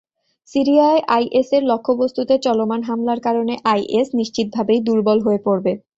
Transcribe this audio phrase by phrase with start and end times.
[0.51, 5.71] সিরিয়ায় আইএসের লক্ষ্যবস্তুতে চলমান হামলার কারণে আইএস নিশ্চিতভাবেই দুর্বল হয়ে পড়বে।